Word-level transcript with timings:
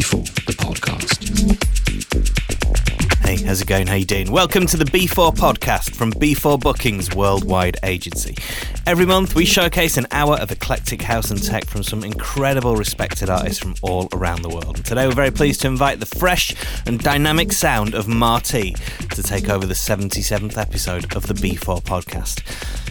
B4, 0.00 0.24
the 0.46 0.54
podcast. 0.54 1.20
Hey, 3.22 3.36
how's 3.44 3.60
it 3.60 3.66
going? 3.66 3.86
How 3.86 3.96
you 3.96 4.06
doing? 4.06 4.32
Welcome 4.32 4.66
to 4.68 4.78
the 4.78 4.86
B4 4.86 5.34
podcast 5.36 5.94
from 5.94 6.10
B4 6.14 6.58
Bookings 6.58 7.14
Worldwide 7.14 7.76
Agency. 7.82 8.34
Every 8.86 9.04
month 9.04 9.34
we 9.34 9.44
showcase 9.44 9.98
an 9.98 10.06
hour 10.10 10.36
of 10.36 10.50
eclectic 10.50 11.02
house 11.02 11.30
and 11.30 11.40
tech 11.40 11.66
from 11.66 11.82
some 11.82 12.02
incredible 12.02 12.76
respected 12.76 13.28
artists 13.28 13.62
from 13.62 13.74
all 13.82 14.08
around 14.12 14.42
the 14.42 14.48
world. 14.48 14.76
And 14.78 14.84
today 14.84 15.06
we're 15.06 15.14
very 15.14 15.30
pleased 15.30 15.60
to 15.62 15.68
invite 15.68 16.00
the 16.00 16.06
fresh 16.06 16.54
and 16.86 16.98
dynamic 16.98 17.52
sound 17.52 17.94
of 17.94 18.08
Mar-t 18.08 18.74
to 19.10 19.22
take 19.22 19.48
over 19.48 19.66
the 19.66 19.74
77th 19.74 20.56
episode 20.56 21.14
of 21.14 21.26
the 21.26 21.34
B4 21.34 21.82
podcast. 21.82 22.42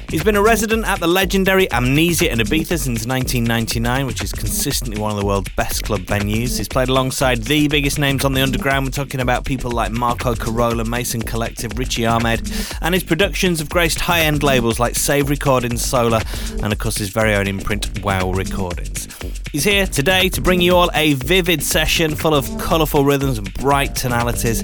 He's 0.09 0.23
been 0.23 0.35
a 0.35 0.41
resident 0.41 0.87
at 0.87 0.99
the 0.99 1.05
legendary 1.05 1.71
Amnesia 1.71 2.31
in 2.31 2.39
Ibiza 2.39 2.79
since 2.79 3.05
1999, 3.05 4.07
which 4.07 4.23
is 4.23 4.31
consistently 4.31 4.99
one 4.99 5.11
of 5.11 5.17
the 5.17 5.25
world's 5.25 5.51
best 5.53 5.83
club 5.83 6.01
venues. 6.01 6.57
He's 6.57 6.67
played 6.67 6.89
alongside 6.89 7.43
the 7.43 7.67
biggest 7.67 7.99
names 7.99 8.25
on 8.25 8.33
the 8.33 8.41
underground. 8.41 8.87
We're 8.87 8.91
talking 8.91 9.19
about 9.19 9.45
people 9.45 9.69
like 9.69 9.91
Marco 9.91 10.33
Carola, 10.33 10.83
Mason 10.83 11.21
Collective, 11.21 11.77
Richie 11.77 12.03
Hawtin, 12.03 12.77
and 12.81 12.95
his 12.95 13.03
productions 13.03 13.59
have 13.59 13.69
graced 13.69 13.99
high 13.99 14.21
end 14.21 14.41
labels 14.41 14.79
like 14.79 14.95
Save 14.95 15.29
Recordings, 15.29 15.85
Sola, 15.89 16.21
and 16.61 16.71
of 16.71 16.77
course 16.77 16.97
his 16.97 17.09
very 17.09 17.33
own 17.33 17.47
imprint, 17.47 18.03
Wow 18.03 18.31
Recordings. 18.31 19.07
He's 19.51 19.63
here 19.63 19.87
today 19.87 20.29
to 20.29 20.41
bring 20.41 20.61
you 20.61 20.75
all 20.75 20.91
a 20.93 21.13
vivid 21.15 21.63
session 21.63 22.13
full 22.13 22.35
of 22.35 22.45
colourful 22.59 23.03
rhythms 23.03 23.39
and 23.39 23.51
bright 23.55 23.95
tonalities 23.95 24.63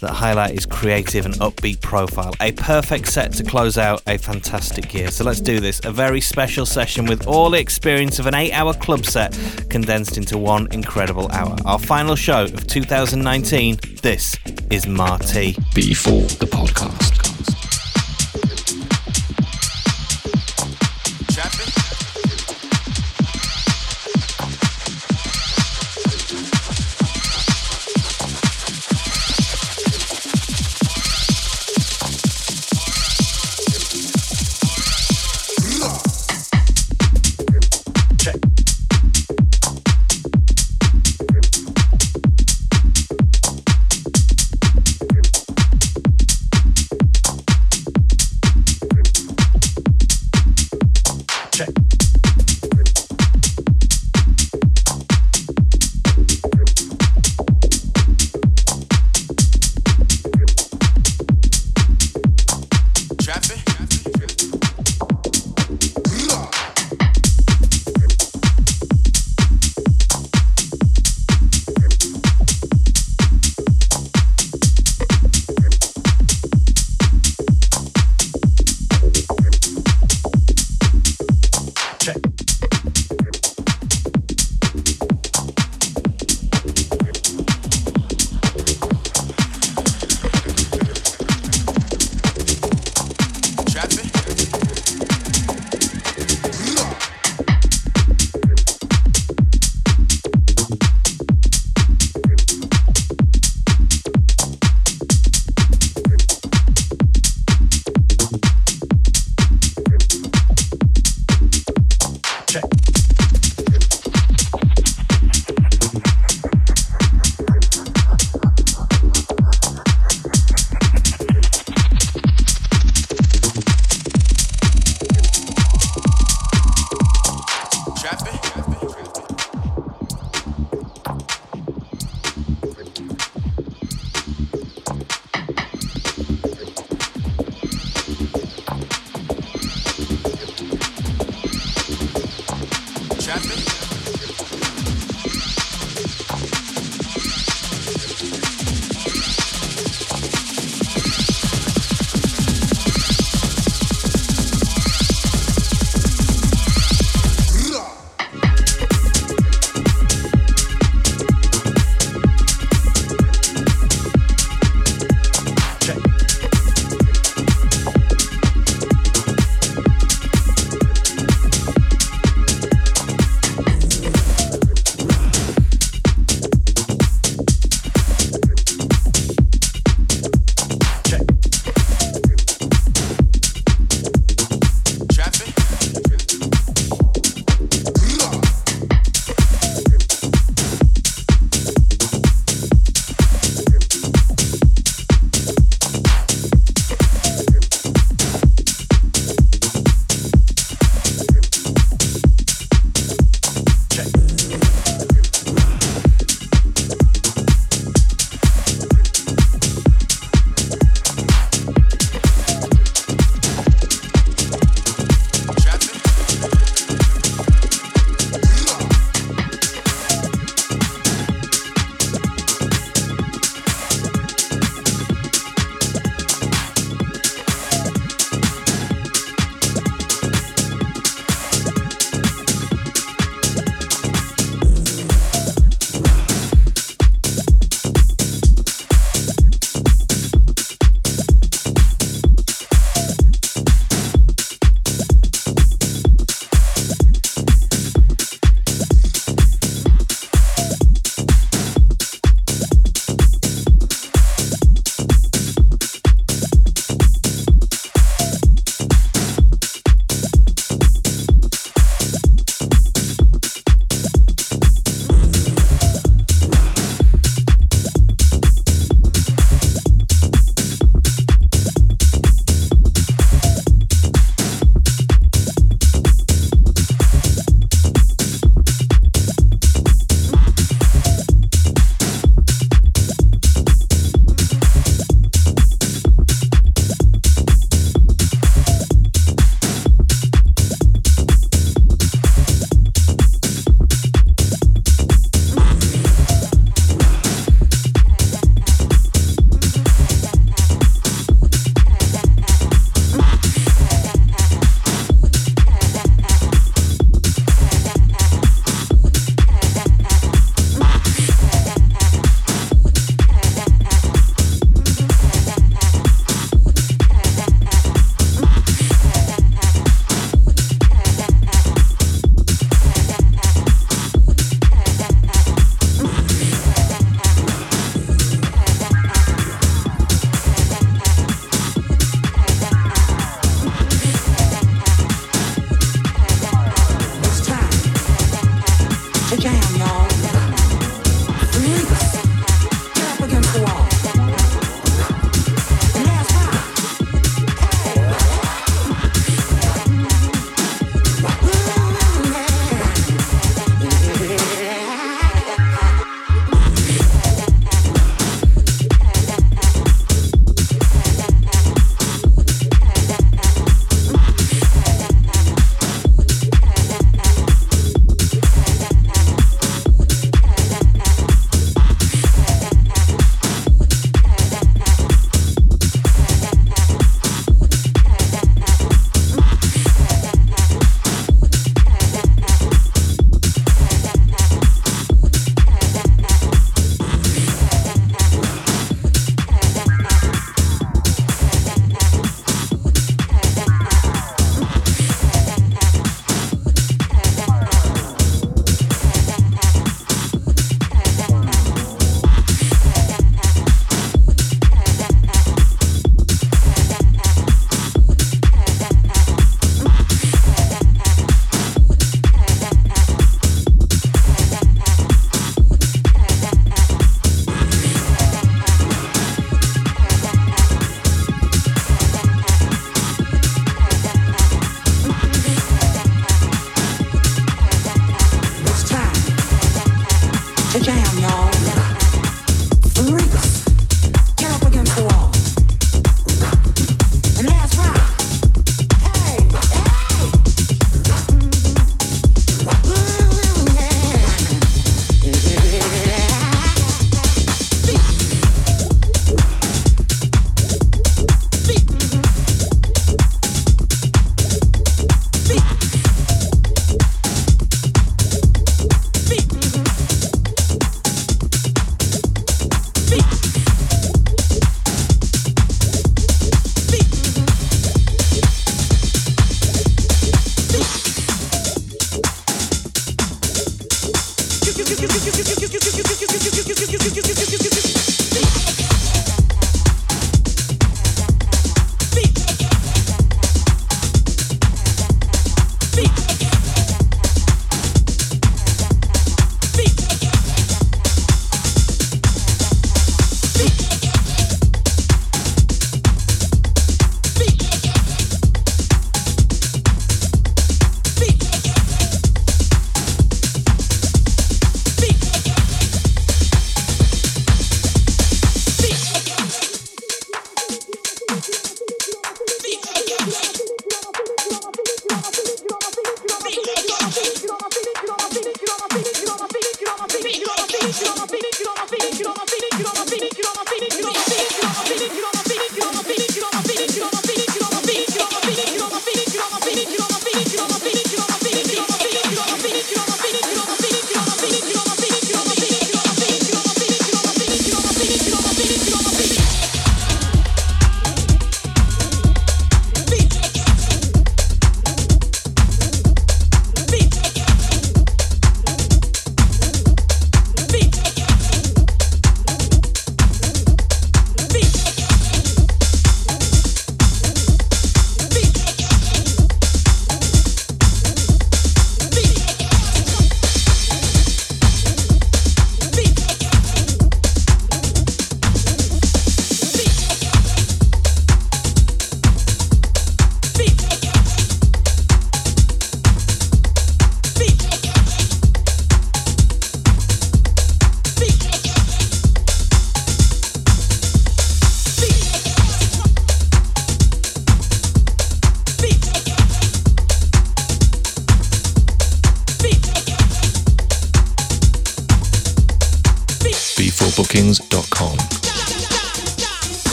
that 0.00 0.10
highlight 0.10 0.52
his 0.52 0.66
creative 0.66 1.24
and 1.24 1.34
upbeat 1.36 1.80
profile. 1.80 2.34
A 2.40 2.52
perfect 2.52 3.08
set 3.08 3.32
to 3.32 3.44
close 3.44 3.78
out 3.78 4.02
a 4.06 4.18
fantastic 4.18 4.92
year. 4.92 5.10
So 5.10 5.24
let's 5.24 5.40
do 5.40 5.58
this. 5.58 5.80
A 5.84 5.90
very 5.90 6.20
special 6.20 6.66
session 6.66 7.06
with 7.06 7.26
all 7.26 7.48
the 7.48 7.58
experience 7.58 8.18
of 8.18 8.26
an 8.26 8.34
eight 8.34 8.52
hour 8.52 8.74
club 8.74 9.06
set 9.06 9.32
condensed 9.70 10.18
into 10.18 10.36
one 10.36 10.68
incredible 10.72 11.32
hour. 11.32 11.56
Our 11.64 11.78
final 11.78 12.16
show 12.16 12.44
of 12.44 12.66
2019. 12.66 13.78
This 14.02 14.36
is 14.70 14.86
Mar-t. 14.86 15.54
B4 15.74 16.38
the 16.38 16.46
podcast. 16.46 17.65